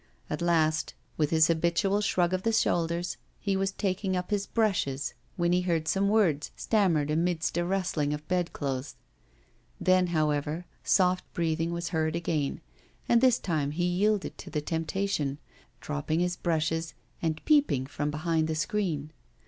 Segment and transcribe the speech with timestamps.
[0.31, 5.13] At last, with his habitual shrug of the shoulders, he was taking up his brushes,
[5.37, 8.95] when he heard some words stammered amidst a rustling of bed clothes.
[9.79, 12.61] Then, however, soft breathing was heard again,
[13.07, 15.37] and this time he yielded to the temptation,
[15.81, 19.11] dropping his brushes, and peeping from behind the screen.